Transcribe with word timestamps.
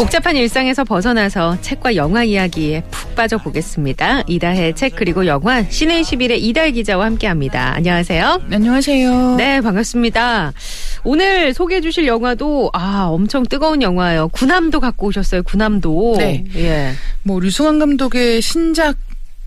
복잡한 0.00 0.34
일상에서 0.34 0.82
벗어나서 0.82 1.60
책과 1.60 1.94
영화 1.94 2.24
이야기에 2.24 2.84
푹 2.90 3.14
빠져 3.14 3.36
보겠습니다. 3.36 4.22
이다혜 4.26 4.72
책 4.72 4.96
그리고 4.96 5.26
영화 5.26 5.62
시내 5.68 6.00
21의 6.00 6.38
이다혜 6.40 6.70
기자와 6.70 7.04
함께합니다. 7.04 7.74
안녕하세요. 7.74 8.40
안녕하세요. 8.50 9.36
네, 9.36 9.60
반갑습니다. 9.60 10.54
오늘 11.04 11.52
소개해 11.52 11.82
주실 11.82 12.06
영화도 12.06 12.70
아, 12.72 13.08
엄청 13.10 13.44
뜨거운 13.44 13.82
영화예요. 13.82 14.28
구남도 14.28 14.80
갖고 14.80 15.08
오셨어요. 15.08 15.42
구남도. 15.42 16.14
네. 16.16 16.44
예. 16.56 16.92
뭐 17.22 17.38
류승환 17.38 17.78
감독의 17.78 18.40
신작 18.40 18.96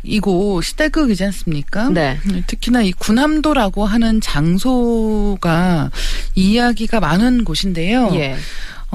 이고 0.03 0.61
시대극이지 0.61 1.23
않습니까? 1.23 1.89
네. 1.89 2.19
특히나 2.45 2.83
이 2.83 2.91
군함도라고 2.91 3.85
하는 3.85 4.21
장소가 4.21 5.89
이야기가 6.35 6.99
많은 6.99 7.43
곳인데요. 7.43 8.11
예. 8.13 8.35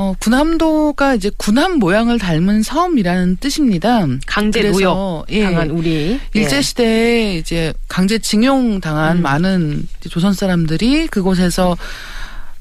어, 0.00 0.14
군함도가 0.20 1.16
이제 1.16 1.28
군함 1.36 1.80
모양을 1.80 2.20
닮은 2.20 2.62
섬이라는 2.62 3.38
뜻입니다. 3.38 4.06
강제 4.28 4.70
노역 4.70 5.26
예. 5.30 5.42
당한 5.42 5.70
우리 5.70 6.20
일제 6.34 6.58
예. 6.58 6.62
시대에 6.62 7.34
이제 7.34 7.74
강제 7.88 8.20
징용 8.20 8.80
당한 8.80 9.16
음. 9.16 9.22
많은 9.22 9.88
조선 10.08 10.34
사람들이 10.34 11.08
그곳에서 11.08 11.76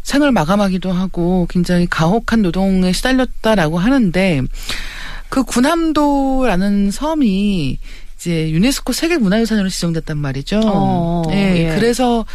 생을 0.02 0.32
마감하기도 0.32 0.92
하고 0.92 1.46
굉장히 1.48 1.86
가혹한 1.86 2.42
노동에 2.42 2.92
시달렸다라고 2.92 3.78
하는데 3.78 4.42
그 5.30 5.44
군함도라는 5.44 6.90
섬이 6.90 7.78
이제 8.16 8.50
유네스코 8.50 8.94
세계 8.94 9.18
문화유산으로 9.18 9.70
지정됐단 9.70 10.18
말이죠. 10.18 10.60
어, 10.66 11.22
예, 11.34 11.68
예. 11.68 11.76
그래서 11.76 12.26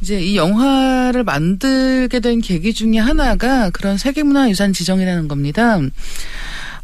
이제 0.00 0.20
이 0.20 0.36
영화를 0.36 1.24
만들게 1.24 2.20
된 2.20 2.40
계기 2.40 2.74
중에 2.74 2.98
하나가 2.98 3.70
그런 3.70 3.96
세계문화유산 3.96 4.72
지정이라는 4.72 5.28
겁니다. 5.28 5.78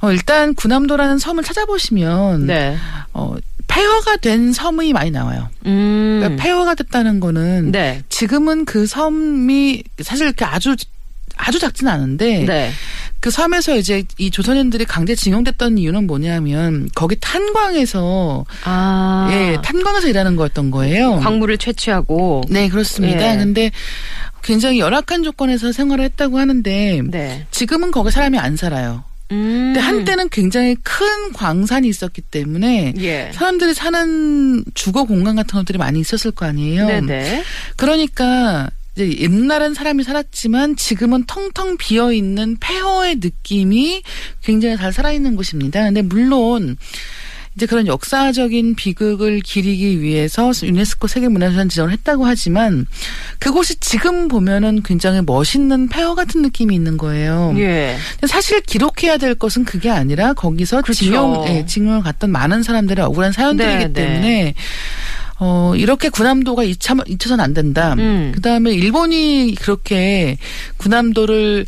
어, 0.00 0.12
일단 0.12 0.54
군함도라는 0.54 1.18
섬을 1.18 1.44
찾아보시면 1.44 2.46
네. 2.46 2.76
어, 3.12 3.36
폐허가 3.66 4.16
된 4.16 4.52
섬이 4.52 4.92
많이 4.92 5.10
나와요. 5.10 5.48
음. 5.66 6.18
그러니까 6.20 6.42
폐허가 6.42 6.74
됐다는 6.74 7.20
거는 7.20 7.70
네. 7.70 8.02
지금은 8.08 8.64
그 8.64 8.86
섬이 8.86 9.82
사실 10.00 10.26
이렇게 10.26 10.44
아주 10.44 10.74
아주 11.40 11.58
작지는 11.58 11.90
않은데 11.92 12.44
네. 12.44 12.70
그 13.20 13.30
섬에서 13.30 13.76
이제 13.76 14.04
이 14.18 14.30
조선인들이 14.30 14.84
강제 14.86 15.14
징용됐던 15.14 15.78
이유는 15.78 16.06
뭐냐면 16.06 16.88
거기 16.94 17.16
탄광에서 17.20 18.44
아. 18.64 19.28
예 19.30 19.58
탄광에서 19.62 20.08
일하는 20.08 20.36
거였던 20.36 20.70
거예요. 20.70 21.16
광물을 21.16 21.58
채취하고 21.58 22.44
네 22.48 22.68
그렇습니다. 22.68 23.34
예. 23.34 23.36
근데 23.36 23.70
굉장히 24.42 24.78
열악한 24.78 25.22
조건에서 25.22 25.72
생활을 25.72 26.04
했다고 26.04 26.38
하는데 26.38 27.02
네. 27.10 27.46
지금은 27.50 27.90
거기 27.90 28.10
사람이 28.10 28.38
안 28.38 28.56
살아요. 28.56 29.04
음. 29.32 29.72
근데 29.74 29.80
한때는 29.80 30.28
굉장히 30.30 30.76
큰 30.82 31.32
광산이 31.34 31.88
있었기 31.88 32.22
때문에 32.22 32.94
예. 32.98 33.30
사람들이 33.34 33.74
사는 33.74 34.64
주거 34.74 35.04
공간 35.04 35.36
같은 35.36 35.58
것들이 35.58 35.78
많이 35.78 36.00
있었을 36.00 36.30
거 36.30 36.46
아니에요. 36.46 36.86
네네. 36.86 37.44
그러니까 37.76 38.70
이제 38.94 39.18
옛날엔 39.18 39.74
사람이 39.74 40.02
살았지만 40.04 40.76
지금은 40.76 41.24
텅텅 41.26 41.76
비어 41.76 42.12
있는 42.12 42.56
폐허의 42.60 43.16
느낌이 43.16 44.02
굉장히 44.42 44.76
잘 44.76 44.92
살아있는 44.92 45.36
곳입니다. 45.36 45.84
근데 45.84 46.02
물론 46.02 46.76
이제 47.56 47.66
그런 47.66 47.86
역사적인 47.86 48.76
비극을 48.76 49.40
기리기 49.40 50.00
위해서 50.00 50.52
유네스코 50.62 51.08
세계문화유산 51.08 51.68
지정을 51.68 51.92
했다고 51.92 52.24
하지만 52.24 52.86
그곳이 53.38 53.78
지금 53.80 54.28
보면은 54.28 54.82
굉장히 54.82 55.20
멋있는 55.20 55.88
폐허 55.88 56.14
같은 56.14 56.42
느낌이 56.42 56.74
있는 56.74 56.96
거예요. 56.96 57.52
예. 57.58 57.96
사실 58.26 58.60
기록해야 58.60 59.18
될 59.18 59.34
것은 59.34 59.64
그게 59.64 59.90
아니라 59.90 60.32
거기서 60.32 60.82
그렇죠. 60.82 61.04
징용, 61.04 61.44
예, 61.48 61.66
징용을 61.66 62.02
갔던 62.02 62.30
많은 62.30 62.62
사람들의 62.62 63.04
억울한 63.04 63.32
사연들이기 63.32 63.78
네, 63.78 63.86
네. 63.88 63.92
때문에 63.92 64.54
어, 65.40 65.72
이렇게 65.74 66.10
군함도가 66.10 66.64
잊혀, 66.64 66.94
잊혀서는 67.06 67.42
안 67.42 67.54
된다. 67.54 67.94
음. 67.98 68.30
그 68.34 68.42
다음에 68.42 68.72
일본이 68.72 69.54
그렇게 69.58 70.36
군함도를 70.76 71.66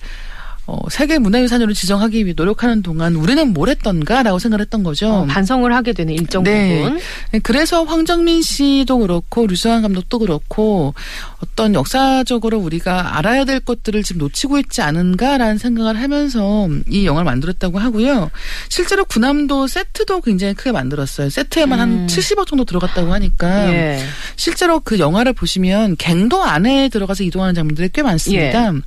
어, 0.72 0.78
세계 0.88 1.18
문화유산으로 1.18 1.74
지정하기 1.74 2.24
위해 2.24 2.32
노력하는 2.34 2.80
동안 2.80 3.14
우리는 3.14 3.52
뭘 3.52 3.68
했던가라고 3.68 4.38
생각을 4.38 4.62
했던 4.62 4.82
거죠. 4.82 5.12
어, 5.12 5.26
반성을 5.26 5.70
하게 5.70 5.92
되는 5.92 6.14
일정 6.14 6.44
네. 6.44 6.82
부분. 6.82 6.98
그래서 7.42 7.84
황정민 7.84 8.40
씨도 8.40 9.00
그렇고 9.00 9.46
류승환 9.46 9.82
감독도 9.82 10.20
그렇고 10.20 10.94
어떤 11.40 11.74
역사적으로 11.74 12.58
우리가 12.58 13.18
알아야 13.18 13.44
될 13.44 13.60
것들을 13.60 14.02
지금 14.02 14.20
놓치고 14.20 14.58
있지 14.60 14.80
않은가라는 14.80 15.58
생각을 15.58 16.00
하면서 16.00 16.70
이 16.88 17.04
영화를 17.04 17.26
만들었다고 17.26 17.78
하고요. 17.78 18.30
실제로 18.70 19.04
군함도 19.04 19.66
세트도 19.66 20.22
굉장히 20.22 20.54
크게 20.54 20.72
만들었어요. 20.72 21.28
세트에만 21.28 21.78
음. 21.78 21.82
한 21.82 22.06
70억 22.06 22.46
정도 22.46 22.64
들어갔다고 22.64 23.12
하니까 23.12 23.70
예. 23.74 24.02
실제로 24.36 24.80
그 24.80 24.98
영화를 24.98 25.34
보시면 25.34 25.96
갱도 25.98 26.42
안에 26.42 26.88
들어가서 26.88 27.24
이동하는 27.24 27.54
장면들이 27.54 27.90
꽤 27.92 28.02
많습니다. 28.02 28.68
예. 28.68 28.80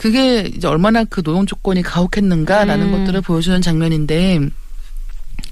그게 0.00 0.50
이제 0.56 0.66
얼마나 0.66 1.04
그 1.04 1.22
노동 1.22 1.44
조건이 1.44 1.82
가혹했는가라는 1.82 2.86
음. 2.86 2.92
것들을 2.92 3.20
보여주는 3.20 3.60
장면인데 3.60 4.40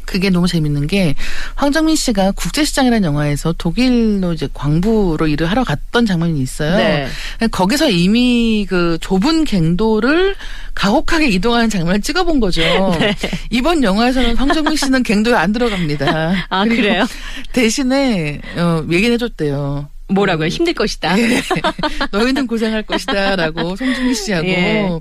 그게 0.07 0.31
너무 0.31 0.49
재밌는 0.49 0.87
게 0.87 1.15
황정민 1.55 1.95
씨가 1.95 2.33
국제시장이라는 2.33 3.07
영화에서 3.07 3.53
독일로 3.59 4.33
이제 4.33 4.49
광부로 4.55 5.27
일을 5.27 5.51
하러 5.51 5.65
갔던 5.65 6.07
장면이 6.07 6.41
있어요. 6.41 6.79
네. 6.79 7.09
거기서 7.51 7.91
이미 7.91 8.65
그 8.67 8.97
좁은 9.03 9.45
갱도를 9.45 10.35
가혹하게 10.75 11.29
이동하는 11.29 11.69
장면을 11.69 12.01
찍어본 12.01 12.41
거죠. 12.41 12.63
네. 12.99 13.15
이번 13.51 13.83
영화에서는 13.83 14.35
황정민 14.35 14.77
씨는 14.77 15.03
갱도에 15.03 15.35
안 15.35 15.53
들어갑니다. 15.53 16.47
아, 16.49 16.65
그래요? 16.65 17.05
대신에 17.53 18.41
어, 18.57 18.83
얘기를 18.91 19.13
해줬대요. 19.13 19.91
뭐라고요? 20.09 20.49
힘들 20.49 20.73
것이다. 20.73 21.19
예. 21.19 21.43
너희는 22.11 22.47
고생할 22.47 22.83
것이다라고 22.83 23.77
송중기 23.77 24.15
씨하고 24.15 24.49
예. 24.49 25.01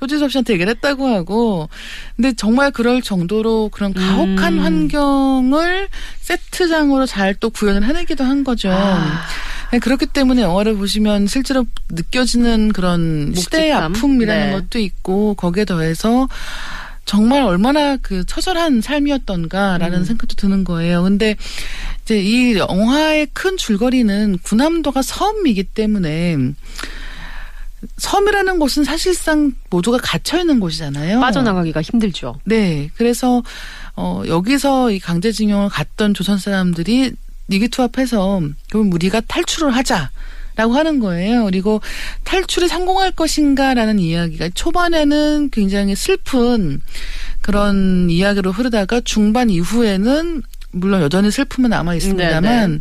소지섭 0.00 0.32
씨한테 0.32 0.54
얘기를 0.54 0.70
했다고 0.74 1.06
하고 1.06 1.68
근데 2.16 2.32
정말 2.32 2.70
그럴 2.72 3.00
정도로 3.00 3.68
그런 3.70 3.94
가혹한 3.94 4.54
음. 4.54 4.58
환경을 4.60 5.88
세트장으로 6.20 7.06
잘 7.06 7.38
또 7.40 7.50
구현을 7.50 7.84
해내기도 7.84 8.24
한 8.24 8.44
거죠. 8.44 8.70
아. 8.72 9.22
네, 9.70 9.78
그렇기 9.78 10.06
때문에 10.06 10.42
영화를 10.42 10.76
보시면 10.76 11.26
실제로 11.26 11.66
느껴지는 11.90 12.72
그런 12.72 13.32
시대의 13.34 13.72
묵직함? 13.72 13.94
아픔이라는 13.94 14.46
네. 14.46 14.52
것도 14.52 14.78
있고 14.78 15.34
거기에 15.34 15.64
더해서 15.64 16.28
정말 17.08 17.42
얼마나 17.42 17.96
그 17.96 18.22
처절한 18.26 18.82
삶이었던가라는 18.82 20.00
음. 20.00 20.04
생각도 20.04 20.34
드는 20.34 20.62
거예요. 20.62 21.02
근데 21.02 21.36
이제 22.02 22.20
이 22.20 22.54
영화의 22.54 23.28
큰 23.32 23.56
줄거리는 23.56 24.36
군함도가 24.42 25.00
섬이기 25.00 25.64
때문에 25.64 26.36
섬이라는 27.96 28.58
곳은 28.58 28.84
사실상 28.84 29.52
모두가 29.70 29.96
갇혀 30.02 30.38
있는 30.38 30.60
곳이잖아요. 30.60 31.20
빠져나가기가 31.20 31.80
힘들죠. 31.80 32.40
네. 32.44 32.90
그래서 32.98 33.42
어 33.96 34.22
여기서 34.26 34.90
이 34.90 34.98
강제징용을 34.98 35.70
갔던 35.70 36.12
조선 36.12 36.36
사람들이 36.36 37.12
위기투합해서 37.48 38.42
그럼 38.70 38.92
우리가 38.92 39.22
탈출을 39.22 39.74
하자. 39.74 40.10
라고 40.58 40.74
하는 40.74 40.98
거예요. 40.98 41.44
그리고 41.44 41.80
탈출이 42.24 42.66
성공할 42.66 43.12
것인가라는 43.12 44.00
이야기가 44.00 44.48
초반에는 44.54 45.50
굉장히 45.52 45.94
슬픈 45.94 46.80
그런 47.42 48.10
이야기로 48.10 48.50
흐르다가 48.50 49.00
중반 49.04 49.50
이후에는 49.50 50.42
물론 50.72 51.00
여전히 51.00 51.30
슬픔은 51.30 51.70
남아 51.70 51.94
있습니다만 51.94 52.42
네네. 52.42 52.78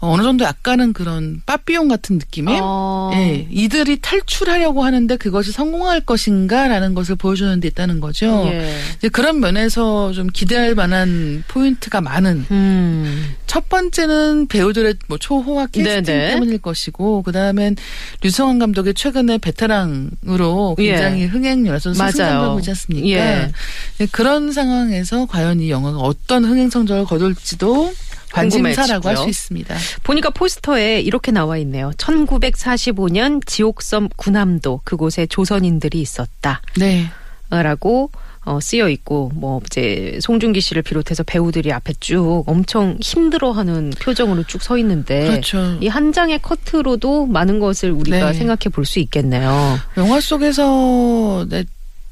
어느 0.00 0.22
정도 0.22 0.44
약간은 0.44 0.92
그런 0.92 1.40
빠삐용 1.46 1.88
같은 1.88 2.16
느낌의 2.16 2.58
어. 2.62 3.10
예, 3.14 3.46
이들이 3.50 4.00
탈출하려고 4.00 4.84
하는데 4.84 5.16
그것이 5.16 5.52
성공할 5.52 6.00
것인가라는 6.02 6.94
것을 6.94 7.16
보여주는 7.16 7.58
데 7.60 7.68
있다는 7.68 8.00
거죠. 8.00 8.26
예. 8.46 8.76
이제 8.98 9.08
그런 9.08 9.40
면에서 9.40 10.12
좀 10.12 10.26
기대할 10.26 10.74
만한 10.74 11.42
포인트가 11.48 12.00
많은 12.00 12.46
음. 12.50 13.34
첫 13.46 13.68
번째는 13.68 14.48
배우들의 14.48 14.96
뭐 15.08 15.16
초호화 15.16 15.66
캐스팅 15.66 16.02
네네. 16.02 16.30
때문일 16.30 16.58
것이고 16.58 17.22
그 17.22 17.32
다음엔 17.32 17.76
류성환 18.22 18.58
감독의 18.58 18.94
최근에 18.94 19.38
베테랑으로 19.38 20.74
굉장히 20.76 21.22
예. 21.22 21.26
흥행열에서 21.26 21.90
맞아요. 21.96 22.10
승승장구하고 22.10 22.58
있지 22.58 22.70
않습니까? 22.70 23.08
예. 23.08 23.52
네, 23.98 24.06
그런 24.10 24.52
상황에서 24.52 25.26
과연 25.26 25.60
이 25.60 25.70
영화가 25.70 25.98
어떤 25.98 26.44
흥행 26.44 26.68
성적을 26.68 27.04
거둘지도 27.04 27.92
관심사라고 28.34 29.08
할 29.08 29.16
수. 29.16 29.28
있습니다. 29.28 29.74
보니까 30.02 30.30
포스터에 30.30 31.00
이렇게 31.00 31.32
나와 31.32 31.56
있네요. 31.58 31.90
1945년 31.96 33.44
지옥섬 33.46 34.10
군함도 34.16 34.80
그곳에 34.84 35.26
조선인들이 35.26 36.00
있었다. 36.00 36.60
네. 36.78 37.06
라고 37.50 38.10
어, 38.46 38.58
쓰여 38.60 38.90
있고 38.90 39.30
뭐 39.34 39.60
이제 39.64 40.18
송중기 40.20 40.60
씨를 40.60 40.82
비롯해서 40.82 41.22
배우들이 41.22 41.72
앞에 41.72 41.94
쭉 42.00 42.42
엄청 42.46 42.98
힘들어하는 43.00 43.90
표정으로 44.00 44.42
쭉 44.44 44.60
서 44.62 44.76
있는데 44.78 45.28
그렇죠. 45.28 45.78
이 45.80 45.86
한 45.88 46.12
장의 46.12 46.40
커트로도 46.42 47.24
많은 47.26 47.58
것을 47.60 47.90
우리가 47.92 48.32
네. 48.32 48.38
생각해 48.38 48.68
볼 48.72 48.84
수 48.84 48.98
있겠네요. 48.98 49.78
영화 49.96 50.20
속에서 50.20 51.46
네, 51.48 51.64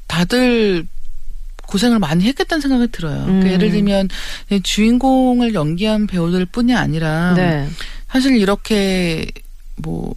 다들 0.07 0.87
고생을 1.67 1.99
많이 1.99 2.25
했겠다는 2.25 2.61
생각이 2.61 2.91
들어요. 2.91 3.23
그러니까 3.25 3.47
음. 3.47 3.51
예를 3.51 3.71
들면 3.71 4.09
이 4.51 4.61
주인공을 4.61 5.53
연기한 5.53 6.07
배우들 6.07 6.45
뿐이 6.45 6.75
아니라 6.75 7.33
네. 7.35 7.67
사실 8.07 8.37
이렇게 8.37 9.27
뭐 9.75 10.13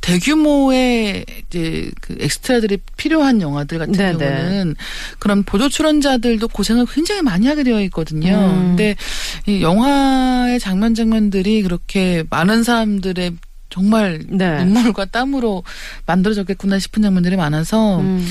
대규모의 0.00 1.24
이제 1.46 1.90
그 2.00 2.16
엑스트라들이 2.18 2.78
필요한 2.96 3.40
영화들 3.40 3.78
같은 3.78 3.92
네네. 3.92 4.18
경우는 4.18 4.76
그런 5.18 5.42
보조 5.42 5.68
출연자들도 5.68 6.48
고생을 6.48 6.86
굉장히 6.86 7.22
많이 7.22 7.46
하게 7.46 7.62
되어 7.62 7.80
있거든요. 7.82 8.34
음. 8.34 8.68
근데 8.68 8.96
이 9.46 9.60
영화의 9.60 10.60
장면 10.60 10.94
장면들이 10.94 11.62
그렇게 11.62 12.24
많은 12.30 12.62
사람들의 12.62 13.36
정말 13.70 14.20
네. 14.28 14.64
눈물과 14.64 15.06
땀으로 15.06 15.62
만들어졌겠구나 16.06 16.78
싶은 16.78 17.02
장면들이 17.02 17.36
많아서 17.36 18.00
음. 18.00 18.26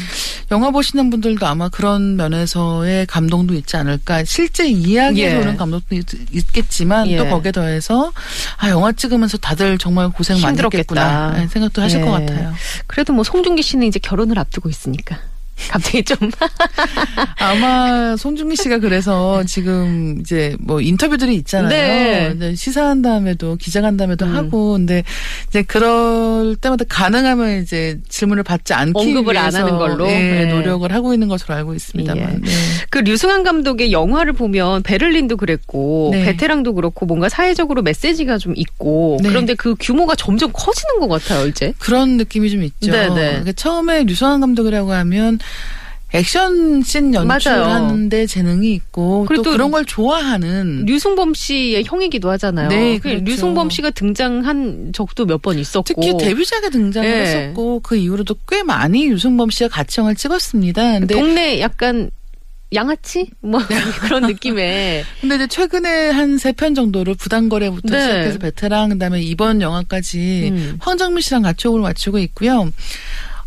영화 0.52 0.72
보시는 0.72 1.10
분들도 1.10 1.46
아마 1.46 1.70
그런 1.70 2.16
면에서의 2.16 3.06
감동도 3.06 3.54
있지 3.54 3.78
않을까. 3.78 4.24
실제 4.24 4.68
이야기에서 4.68 5.36
예. 5.36 5.40
오는 5.40 5.58
감동도 5.58 5.96
있, 5.96 6.54
겠지만 6.54 7.08
예. 7.08 7.18
또 7.18 7.26
거기에 7.30 7.52
더해서 7.52 8.12
아 8.58 8.70
영화 8.70 8.92
찍으면서 8.92 9.38
다들 9.38 9.78
정말 9.78 10.10
고생 10.10 10.40
많이. 10.42 10.58
했겠구나 10.58 11.34
네, 11.34 11.48
생각도 11.48 11.82
하실 11.82 12.00
예. 12.02 12.06
것 12.06 12.12
같아요. 12.12 12.54
그래도 12.88 13.14
뭐 13.14 13.24
송중기 13.24 13.62
씨는 13.62 13.86
이제 13.88 14.00
결혼을 14.00 14.40
앞두고 14.40 14.70
있으니까 14.70 15.20
갑자기 15.70 16.04
좀 16.04 16.18
아마 17.40 18.16
송중기 18.16 18.56
씨가 18.56 18.80
그래서 18.80 19.44
지금 19.46 20.18
이제 20.22 20.56
뭐 20.60 20.82
인터뷰들이 20.82 21.36
있잖아요. 21.36 22.34
네. 22.36 22.56
시사한 22.56 23.02
다음에도 23.02 23.56
기자간담회도 23.56 24.26
음. 24.26 24.36
하고 24.36 24.74
근데 24.74 25.04
이제 25.50 25.64
그럴 25.64 26.56
때마다 26.56 26.86
가능하면 26.88 27.62
이제 27.62 28.00
질문을 28.08 28.44
받지 28.44 28.74
않기 28.74 28.94
언급을 28.96 29.38
안 29.38 29.46
위해서 29.46 29.60
하는 29.60 29.78
걸로? 29.78 30.08
예, 30.08 30.46
네. 30.46 30.46
노력을 30.46 30.90
하고 30.92 31.14
있는 31.14 31.28
것으로 31.28 31.56
알고 31.56 31.74
있습니다만. 31.74 32.22
예. 32.22 32.38
네. 32.38 32.52
그 32.90 33.00
류승환 33.00 33.44
감독의 33.44 33.92
영화를 33.92 34.34
보면 34.34 34.84
베를린도 34.84 35.38
그랬고 35.38 36.10
네. 36.14 36.26
베테랑도 36.26 36.74
그렇고 36.74 37.06
뭔가 37.06 37.30
사회적으로 37.30 37.82
메시지가 37.82 38.38
좀 38.38 38.54
있고 38.56 39.20
네. 39.22 39.30
그런데 39.30 39.56
그 39.56 39.76
규모가 39.80 40.16
점점 40.16 40.52
커지는 40.54 41.00
것 41.00 41.08
같아요 41.08 41.48
이제. 41.48 41.74
그런 41.80 42.18
느낌이 42.18 42.50
좀 42.50 42.64
있죠. 42.64 42.92
네네. 42.92 43.14
그러니까 43.14 43.52
처음에 43.54 44.04
류성환 44.04 44.40
감독이라고 44.42 44.94
하면 44.94 45.40
액션 46.14 46.82
씬 46.84 47.12
맞아요. 47.12 47.26
연출하는데 47.26 48.28
재능이 48.28 48.74
있고 48.76 49.26
그리고 49.28 49.44
또또 49.44 49.52
그런 49.58 49.72
걸 49.72 49.84
좋아하는 49.84 50.86
류승범 50.86 51.34
씨의 51.34 51.84
형이기도 51.86 52.30
하잖아요. 52.32 52.70
네, 52.70 52.98
그 52.98 53.10
그렇죠. 53.10 53.24
류승범 53.26 53.70
씨가 53.70 53.90
등장한 53.92 54.92
적도 54.94 55.26
몇 55.26 55.42
번 55.42 55.60
있었고. 55.60 55.84
특히 55.84 56.16
데뷔작에 56.18 56.70
등장을 56.70 57.10
네. 57.10 57.22
했었고 57.22 57.82
그 57.82 57.98
이후로도 57.98 58.36
꽤 58.48 58.64
많이 58.64 59.10
씨와 59.50 59.68
같이 59.70 60.00
영화를 60.00 60.16
찍었습니다. 60.16 61.00
근데 61.00 61.14
동네 61.14 61.60
약간 61.60 62.10
양아치 62.74 63.30
뭐 63.42 63.60
그런 64.02 64.24
느낌의 64.28 65.04
근데 65.22 65.36
이제 65.36 65.48
최근에 65.48 66.10
한 66.12 66.38
세 66.38 66.54
편 66.54 66.74
정도를 66.74 67.16
부당거래부터 67.16 67.94
네. 67.96 68.02
시작해서 68.02 68.40
베테랑 68.40 68.90
그다음에 68.90 69.22
이번 69.22 69.62
영화까지 69.62 70.50
음. 70.54 70.78
황정민 70.80 71.22
씨랑 71.22 71.42
같이 71.44 71.68
호흡을 71.68 71.82
맞추고 71.82 72.18
있고요. 72.20 72.70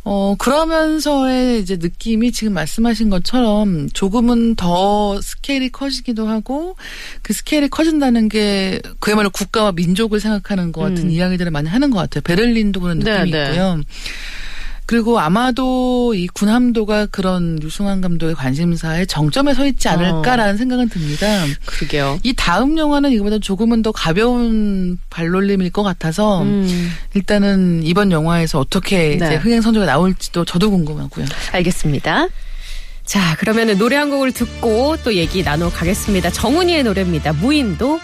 어, 0.02 0.35
그러면서의 0.38 1.61
이제 1.61 1.76
느낌이 1.76 2.32
지금 2.32 2.55
말씀하신 2.55 3.11
것처럼 3.11 3.88
조금은 3.91 4.55
더 4.55 5.20
스케일이 5.20 5.69
커지기도 5.69 6.26
하고 6.26 6.76
그 7.23 7.32
스케일이 7.32 7.69
커진다는 7.69 8.29
게 8.29 8.81
그야말로 8.99 9.31
국가와 9.31 9.73
민족을 9.73 10.20
생각하는 10.20 10.73
것 10.73 10.81
같은 10.81 11.05
음. 11.05 11.11
이야기들을 11.11 11.50
많이 11.50 11.69
하는 11.69 11.91
것 11.91 11.99
같아요. 11.99 12.23
베를린도 12.23 12.81
그런 12.81 12.99
네, 13.00 13.19
느낌이 13.19 13.31
네. 13.31 13.44
있고요. 13.44 13.81
그리고 14.90 15.20
아마도 15.20 16.14
이 16.16 16.26
군함도가 16.26 17.06
그런 17.06 17.62
유승환 17.62 18.00
감독의 18.00 18.34
관심사의 18.34 19.06
정점에 19.06 19.54
서 19.54 19.64
있지 19.64 19.88
않을까라는 19.88 20.56
생각은 20.56 20.88
듭니다. 20.88 21.26
그러게요. 21.64 22.19
이 22.25 22.34
다음 22.34 22.76
영화는 22.76 23.12
이거보다 23.12 23.38
조금은 23.38 23.82
더 23.82 23.92
가벼운 23.92 24.98
발놀림일 25.08 25.70
것 25.70 25.84
같아서 25.84 26.42
음, 26.42 26.90
일단은 27.14 27.82
이번 27.84 28.10
영화에서 28.10 28.58
어떻게 28.58 29.16
네. 29.16 29.37
흥행 29.37 29.60
성적이 29.60 29.87
나올지도 29.87 30.44
저도 30.44 30.72
궁금하고요. 30.72 31.25
알겠습니다. 31.52 32.26
자, 33.04 33.36
그러면 33.38 33.78
노래 33.78 33.94
한 33.94 34.10
곡을 34.10 34.32
듣고 34.32 34.96
또 35.04 35.14
얘기 35.14 35.44
나눠 35.44 35.70
가겠습니다. 35.70 36.31
정은이의 36.31 36.82
노래입니다. 36.82 37.34
무인도. 37.34 38.00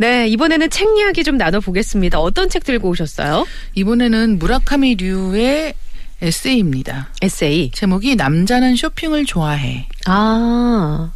네, 0.00 0.26
이번에는 0.28 0.70
책 0.70 0.96
이야기 0.96 1.22
좀 1.22 1.36
나눠보겠습니다. 1.36 2.18
어떤 2.20 2.48
책 2.48 2.64
들고 2.64 2.88
오셨어요? 2.88 3.46
이번에는 3.74 4.38
무라카미 4.38 4.94
류의 4.94 5.74
에세이입니다. 6.22 7.10
에세이. 7.20 7.70
제목이 7.72 8.16
남자는 8.16 8.76
쇼핑을 8.76 9.26
좋아해. 9.26 9.86
아. 10.06 11.12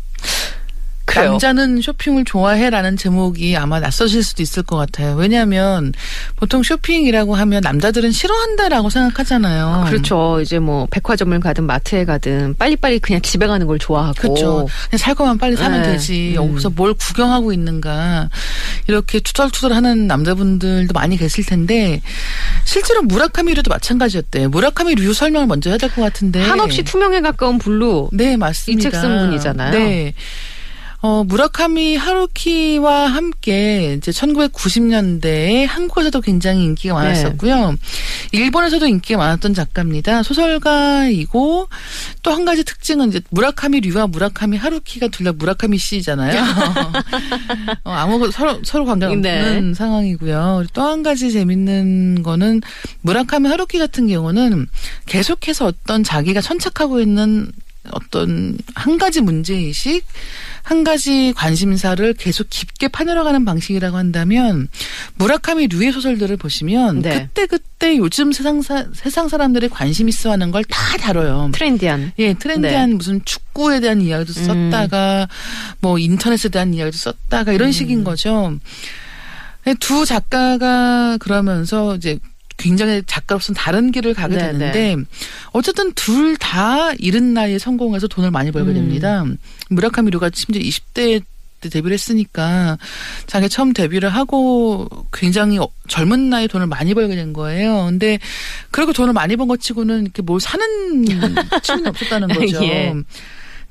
그래요. 1.06 1.32
남자는 1.32 1.82
쇼핑을 1.82 2.24
좋아해라는 2.24 2.96
제목이 2.96 3.56
아마 3.56 3.78
낯서실 3.78 4.22
수도 4.22 4.42
있을 4.42 4.62
것 4.62 4.76
같아요. 4.76 5.14
왜냐하면 5.16 5.92
보통 6.36 6.62
쇼핑이라고 6.62 7.34
하면 7.34 7.60
남자들은 7.62 8.10
싫어한다라고 8.10 8.88
생각하잖아요. 8.90 9.84
그렇죠. 9.86 10.40
이제 10.40 10.58
뭐 10.58 10.86
백화점을 10.90 11.38
가든 11.40 11.64
마트에 11.64 12.04
가든 12.04 12.54
빨리빨리 12.58 13.00
그냥 13.00 13.20
집에 13.20 13.46
가는 13.46 13.66
걸 13.66 13.78
좋아하고. 13.78 14.14
그렇죠. 14.18 14.66
그냥 14.90 14.98
살 14.98 15.14
거만 15.14 15.36
빨리 15.38 15.56
사면 15.56 15.82
네. 15.82 15.92
되지. 15.92 16.36
음. 16.38 16.50
여기서 16.50 16.70
뭘 16.70 16.94
구경하고 16.94 17.52
있는가. 17.52 18.30
이렇게 18.88 19.20
투덜투덜하는 19.20 20.06
남자분들도 20.06 20.92
많이 20.94 21.16
계실 21.16 21.44
텐데 21.44 22.00
실제로 22.64 23.02
무라카미 23.02 23.43
류도 23.43 23.68
마찬가지였대요. 23.68 24.48
무라카미 24.48 24.94
류 24.94 25.12
설명을 25.12 25.46
먼저 25.46 25.70
해야 25.70 25.76
될 25.78 25.90
것 25.90 26.00
같은데. 26.02 26.40
한없이 26.42 26.82
투명에 26.82 27.20
가까운 27.20 27.58
블루. 27.58 28.08
네, 28.12 28.36
맞습니다. 28.38 28.88
이 28.88 28.90
책 28.90 29.00
쓴 29.00 29.18
분이잖아요. 29.18 29.70
네. 29.72 30.14
어, 31.06 31.22
무라카미 31.22 31.96
하루키와 31.96 33.08
함께 33.08 33.92
이제 33.92 34.10
1990년대에 34.10 35.66
한국에서도 35.66 36.18
굉장히 36.22 36.64
인기가 36.64 36.98
네. 36.98 37.08
많았었고요. 37.08 37.76
일본에서도 38.32 38.86
인기가 38.86 39.18
많았던 39.18 39.52
작가입니다. 39.52 40.22
소설가이고 40.22 41.68
또 42.22 42.30
한 42.34 42.46
가지 42.46 42.64
특징은 42.64 43.10
이제 43.10 43.20
무라카미 43.28 43.80
류와 43.80 44.06
무라카미 44.06 44.56
하루키가 44.56 45.08
둘 45.08 45.24
다 45.24 45.32
무라카미 45.32 45.76
씨잖아요. 45.76 46.40
어, 47.84 47.92
아무 47.92 48.30
서로 48.30 48.60
서로 48.64 48.86
관계없는 48.86 49.20
네. 49.70 49.74
상황이고요. 49.74 50.64
또 50.72 50.84
한 50.84 51.02
가지 51.02 51.30
재밌는 51.30 52.22
거는 52.22 52.62
무라카미 53.02 53.48
하루키 53.50 53.78
같은 53.78 54.08
경우는 54.08 54.68
계속해서 55.04 55.66
어떤 55.66 56.02
자기가 56.02 56.40
천착하고 56.40 57.00
있는 57.00 57.52
어떤 57.90 58.56
한 58.74 58.96
가지 58.98 59.20
문제의식, 59.20 60.04
한 60.64 60.82
가지 60.82 61.32
관심사를 61.36 62.14
계속 62.14 62.48
깊게 62.48 62.88
파내려가는 62.88 63.44
방식이라고 63.44 63.96
한다면 63.98 64.68
무라카미 65.16 65.68
류의 65.68 65.92
소설들을 65.92 66.36
보시면 66.38 67.02
네. 67.02 67.28
그때 67.34 67.46
그때 67.46 67.98
요즘 67.98 68.32
세상 68.32 68.62
사, 68.62 68.86
세상 68.94 69.28
사람들이 69.28 69.68
관심 69.68 70.08
있어 70.08 70.32
하는 70.32 70.50
걸 70.50 70.64
다 70.64 70.96
다뤄요. 70.96 71.50
Trendy한. 71.52 72.12
예, 72.18 72.32
trendy한 72.32 72.90
네. 72.90 72.96
무슨 72.96 73.22
축구에 73.26 73.80
대한 73.80 74.00
이야기도 74.00 74.32
음. 74.40 74.70
썼다가 74.70 75.28
뭐 75.80 75.98
인터넷에 75.98 76.48
대한 76.48 76.72
이야기도 76.72 76.96
썼다가 76.96 77.52
이런 77.52 77.68
음. 77.68 77.72
식인 77.72 78.02
거죠. 78.02 78.58
근데 79.62 79.78
두 79.80 80.06
작가가 80.06 81.18
그러면서 81.18 81.94
이제 81.96 82.18
굉장히 82.56 83.02
작가로서는 83.06 83.56
다른 83.56 83.92
길을 83.92 84.14
가게 84.14 84.36
네, 84.36 84.40
되는데 84.52 84.96
어쨌든 85.54 85.92
둘 85.94 86.36
다 86.36 86.92
이른 86.98 87.32
나이에 87.32 87.58
성공해서 87.58 88.06
돈을 88.08 88.30
많이 88.30 88.50
벌게 88.50 88.70
음. 88.70 88.74
됩니다. 88.74 89.24
무라카미루가 89.70 90.30
심지어 90.34 90.60
20대 90.60 91.22
때 91.60 91.68
데뷔를 91.70 91.94
했으니까 91.94 92.76
자기 93.26 93.48
처음 93.48 93.72
데뷔를 93.72 94.10
하고 94.10 94.86
굉장히 95.12 95.58
어- 95.58 95.68
젊은 95.88 96.28
나이에 96.28 96.46
돈을 96.48 96.66
많이 96.66 96.92
벌게 96.92 97.14
된 97.16 97.32
거예요. 97.32 97.86
근데 97.86 98.18
그렇게 98.70 98.92
돈을 98.92 99.14
많이 99.14 99.36
번 99.36 99.48
것 99.48 99.60
치고는 99.60 100.02
이렇게 100.02 100.20
뭘 100.22 100.40
사는 100.40 100.66
취미는 101.62 101.86
없었다는 101.88 102.28
거죠. 102.28 102.62
예. 102.64 102.92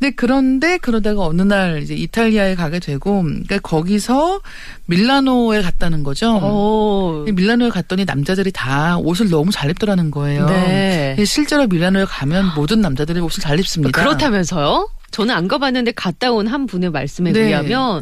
근데 0.03 0.15
그런데 0.17 0.77
그러다가 0.79 1.25
어느 1.25 1.43
날 1.43 1.81
이제 1.81 1.93
이탈리아에 1.95 2.55
가게 2.55 2.79
되고 2.79 3.21
그러니까 3.23 3.57
거기서 3.59 4.41
밀라노에 4.87 5.61
갔다는 5.61 6.03
거죠. 6.03 6.35
오. 6.43 7.23
근데 7.25 7.31
밀라노에 7.41 7.69
갔더니 7.69 8.03
남자들이 8.03 8.51
다 8.51 8.97
옷을 8.97 9.29
너무 9.29 9.51
잘 9.51 9.69
입더라는 9.69 10.11
거예요. 10.11 10.45
네. 10.47 11.15
실제로 11.25 11.67
밀라노에 11.67 12.03
가면 12.03 12.51
모든 12.53 12.81
남자들이 12.81 13.21
옷을 13.21 13.41
잘 13.41 13.57
입습니다. 13.59 13.97
그렇다면서요? 13.97 14.89
저는 15.11 15.33
안 15.33 15.47
가봤는데 15.47 15.93
갔다 15.93 16.33
온 16.33 16.47
한 16.49 16.65
분의 16.65 16.89
말씀에 16.89 17.31
네. 17.31 17.39
의하면 17.43 18.01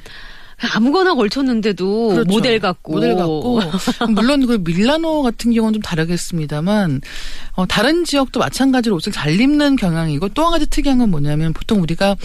아무거나 0.73 1.15
걸쳤는데도 1.15 2.09
그렇죠. 2.09 2.29
모델 2.31 2.59
같고 2.59 2.93
모델 2.93 3.15
같고 3.15 3.61
물론 4.11 4.45
그 4.45 4.61
밀라노 4.63 5.23
같은 5.23 5.53
경우는 5.53 5.73
좀 5.73 5.81
다르겠습니다만 5.81 7.01
어, 7.53 7.65
다른 7.65 8.05
지역도 8.05 8.39
마찬가지로 8.39 8.95
옷을 8.95 9.11
잘 9.11 9.39
입는 9.39 9.75
경향이고 9.75 10.29
또 10.29 10.41
한 10.43 10.51
가지 10.51 10.69
특이한 10.69 10.97
건 10.97 11.09
뭐냐면 11.09 11.53
보통 11.53 11.81
우리가 11.81 12.15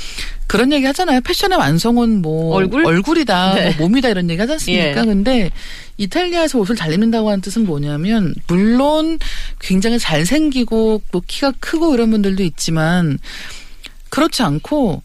그런 0.47 0.73
얘기 0.73 0.85
하잖아요 0.87 1.21
패션의 1.23 1.59
완성은 1.59 2.23
뭐 2.23 2.55
얼굴? 2.55 2.85
얼굴이다 2.85 3.55
네. 3.55 3.75
뭐 3.77 3.89
몸이다 3.89 4.09
이런 4.09 4.29
얘기 4.31 4.41
하지 4.41 4.53
않습니까 4.55 5.01
예. 5.01 5.05
근데 5.05 5.51
이탈리아에서 5.99 6.59
옷을 6.59 6.77
잘 6.77 6.93
입는다고 6.93 7.29
하는 7.29 7.41
뜻은 7.41 7.65
뭐냐면 7.67 8.35
물론 8.49 9.19
굉장히 9.61 9.99
잘생기고 9.99 11.03
뭐 11.11 11.23
키가 11.27 11.53
크고 11.61 11.95
이런 11.95 12.11
분들도 12.11 12.43
있지만 12.43 13.19
그렇지 14.11 14.43
않고 14.43 15.03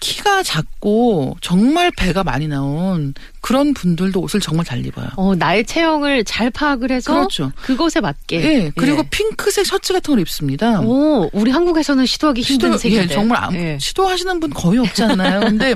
키가 0.00 0.42
작고 0.42 1.36
정말 1.42 1.90
배가 1.96 2.24
많이 2.24 2.48
나온 2.48 3.12
그런 3.42 3.74
분들도 3.74 4.18
옷을 4.20 4.40
정말 4.40 4.64
잘 4.64 4.84
입어요. 4.84 5.08
어, 5.16 5.34
나의 5.34 5.64
체형을 5.66 6.24
잘 6.24 6.50
파악을 6.50 6.90
해서 6.90 7.12
그렇죠. 7.12 7.52
그것에 7.62 8.00
맞게. 8.00 8.42
예. 8.42 8.72
그리고 8.76 8.98
예. 9.00 9.08
핑크색 9.10 9.66
셔츠 9.66 9.92
같은 9.92 10.12
걸 10.12 10.20
입습니다. 10.20 10.80
오, 10.80 11.28
우리 11.34 11.50
한국에서는 11.50 12.06
시도하기 12.06 12.40
힘든 12.40 12.68
시도, 12.70 12.78
색인데. 12.78 13.04
예, 13.04 13.08
정말 13.08 13.44
아무, 13.44 13.56
예. 13.56 13.78
시도하시는 13.78 14.40
분 14.40 14.50
거의 14.50 14.78
없잖아요. 14.78 15.40
근데 15.50 15.74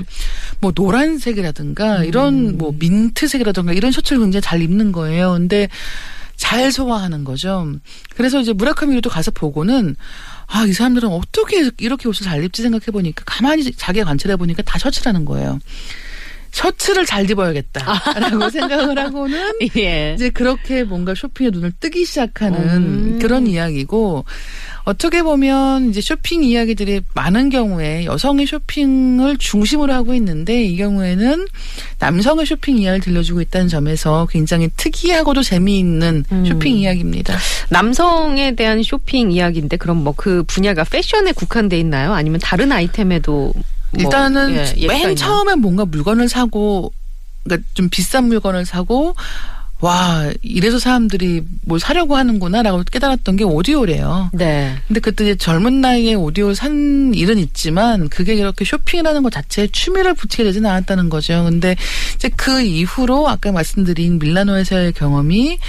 뭐 0.59 0.71
노란색이라든가 0.75 1.99
음. 1.99 2.05
이런 2.05 2.57
뭐 2.57 2.73
민트색이라든가 2.77 3.73
이런 3.73 3.91
셔츠를 3.91 4.21
굉장히 4.21 4.41
잘 4.41 4.61
입는 4.61 4.91
거예요. 4.91 5.33
근데 5.33 5.69
잘 6.35 6.71
소화하는 6.71 7.23
거죠. 7.23 7.67
그래서 8.15 8.39
이제 8.39 8.53
무라카미도 8.53 9.09
가서 9.09 9.31
보고는 9.31 9.95
아, 10.47 10.65
이 10.65 10.73
사람들은 10.73 11.09
어떻게 11.09 11.69
이렇게 11.77 12.07
옷을 12.07 12.25
잘 12.25 12.43
입지 12.43 12.61
생각해 12.61 12.85
보니까 12.85 13.23
가만히 13.25 13.71
자기가 13.71 14.05
관찰해 14.05 14.35
보니까 14.35 14.61
다 14.63 14.77
셔츠라는 14.77 15.25
거예요. 15.25 15.59
셔츠를 16.51 17.05
잘 17.05 17.29
입어야겠다라고 17.29 18.49
생각을 18.49 18.97
하고는 18.97 19.59
예. 19.77 20.13
이제 20.15 20.29
그렇게 20.29 20.83
뭔가 20.83 21.13
쇼핑에 21.13 21.49
눈을 21.49 21.73
뜨기 21.81 22.05
시작하는 22.05 22.59
음. 22.69 23.19
그런 23.21 23.45
이야기고 23.45 24.23
어떻게 24.85 25.21
보면 25.21 25.89
이제 25.89 26.01
쇼핑 26.01 26.43
이야기들이 26.43 27.01
많은 27.13 27.49
경우에 27.49 28.05
여성의 28.05 28.47
쇼핑을 28.47 29.37
중심으로 29.37 29.93
하고 29.93 30.13
있는데 30.15 30.63
이 30.63 30.77
경우에는 30.77 31.47
남성의 31.99 32.45
쇼핑 32.45 32.77
이야기를 32.79 33.01
들려주고 33.01 33.41
있다는 33.41 33.67
점에서 33.67 34.27
굉장히 34.29 34.69
특이하고도 34.77 35.43
재미있는 35.43 36.23
음. 36.31 36.45
쇼핑 36.45 36.77
이야기입니다. 36.77 37.37
남성에 37.69 38.55
대한 38.55 38.81
쇼핑 38.81 39.31
이야기인데 39.31 39.77
그럼 39.77 40.03
뭐 40.03 40.15
그 40.15 40.43
분야가 40.47 40.83
패션에 40.85 41.33
국한돼 41.33 41.77
있나요? 41.79 42.13
아니면 42.13 42.39
다른 42.41 42.71
아이템에도 42.71 43.53
뭐, 43.91 44.01
일단은 44.01 44.55
예, 44.77 44.87
맨? 44.87 45.15
처음에 45.15 45.55
뭔가 45.55 45.85
물건을 45.85 46.29
사고 46.29 46.91
그러니까 47.43 47.67
좀 47.73 47.89
비싼 47.89 48.25
물건을 48.25 48.65
사고 48.65 49.15
와 49.85 50.31
이래서 50.41 50.79
사람들이 50.79 51.43
뭘 51.61 51.79
사려고 51.79 52.15
하는구나라고 52.17 52.81
깨달았던 52.91 53.35
게 53.35 53.43
오디오래요. 53.43 54.31
네. 54.33 54.75
근데 54.87 54.99
그때 54.99 55.25
이제 55.25 55.35
젊은 55.35 55.79
나이에 55.79 56.15
오디오를 56.15 56.55
산 56.55 57.13
일은 57.13 57.37
있지만 57.37 58.09
그게 58.09 58.33
이렇게 58.33 58.65
쇼핑이라는 58.65 59.21
것 59.21 59.31
자체에 59.31 59.67
취미를 59.67 60.15
붙이게 60.15 60.43
되지는 60.43 60.71
않았다는 60.71 61.09
거죠. 61.09 61.43
근데 61.43 61.75
이제 62.15 62.29
그 62.35 62.63
이후로 62.63 63.29
아까 63.29 63.51
말씀드린 63.51 64.17
밀라노에서의 64.17 64.93
경험이 64.93 65.59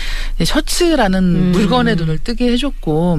셔츠라는 0.43 1.23
음. 1.23 1.53
물건에 1.53 1.95
눈을 1.95 2.19
뜨게 2.21 2.51
해줬고 2.53 3.19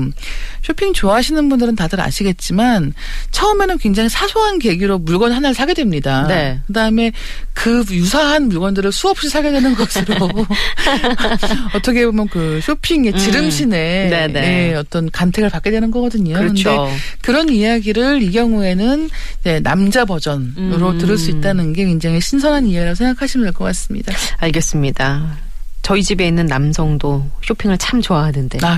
쇼핑 0.63 0.93
좋아하시는 0.93 1.47
분들은 1.47 1.75
다들 1.75 2.01
아시겠지만 2.01 2.93
처음에는 3.29 3.77
굉장히 3.77 4.09
사소한 4.09 4.57
계기로 4.57 4.97
물건 4.97 5.31
하나를 5.31 5.53
사게 5.53 5.75
됩니다. 5.75 6.25
네. 6.27 6.59
그다음에 6.65 7.11
그 7.53 7.85
유사한 7.91 8.49
물건들을 8.49 8.91
수없이 8.91 9.29
사게 9.29 9.51
되는 9.51 9.75
것으로 9.75 10.15
어떻게 11.75 12.05
보면 12.05 12.27
그 12.29 12.59
쇼핑의 12.61 13.13
음. 13.13 13.17
지름신에 13.17 14.09
네네. 14.09 14.69
예, 14.71 14.75
어떤 14.75 15.09
간택을 15.11 15.49
받게 15.49 15.71
되는 15.71 15.91
거거든요. 15.91 16.35
그렇죠. 16.35 16.89
그런 17.21 17.49
이야기를 17.49 18.21
이 18.23 18.31
경우에는 18.31 19.09
이제 19.41 19.59
남자 19.59 20.05
버전으로 20.05 20.89
음. 20.91 20.97
들을 20.97 21.17
수 21.17 21.29
있다는 21.31 21.73
게 21.73 21.85
굉장히 21.85 22.19
신선한 22.21 22.67
이야기라고 22.67 22.95
생각하시면 22.95 23.45
될 23.45 23.53
것 23.53 23.63
같습니다. 23.65 24.13
알겠습니다. 24.37 25.37
저희 25.81 26.03
집에 26.03 26.27
있는 26.27 26.45
남성도 26.47 27.25
쇼핑을 27.43 27.77
참 27.77 28.01
좋아하는데. 28.01 28.59
아, 28.61 28.77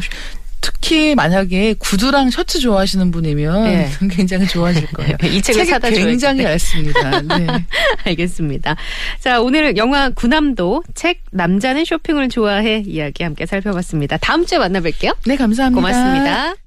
특히 0.61 1.15
만약에 1.15 1.75
구두랑 1.79 2.29
셔츠 2.29 2.59
좋아하시는 2.59 3.11
분이면 3.11 3.67
예. 3.67 3.89
굉장히 4.11 4.47
좋아하실 4.47 4.87
거예요. 4.87 5.17
이 5.23 5.41
책을 5.41 5.65
사다 5.65 5.89
줘야지. 5.89 6.05
굉장히 6.05 6.43
얇습니다. 6.43 7.21
네. 7.21 7.47
알겠습니다. 8.05 8.75
자, 9.19 9.41
오늘 9.41 9.77
영화 9.77 10.09
구남도 10.09 10.83
책 10.95 11.21
남자는 11.31 11.85
쇼핑을 11.85 12.29
좋아해 12.29 12.83
이야기 12.85 13.23
함께 13.23 13.45
살펴봤습니다. 13.45 14.17
다음 14.17 14.45
주에 14.45 14.57
만나뵐게요. 14.57 15.15
네, 15.25 15.35
감사합니다. 15.35 15.75
고맙습니다. 15.81 16.59